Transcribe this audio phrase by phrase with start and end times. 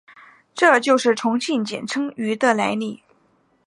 [0.55, 3.03] 这就是重庆简称渝的来历。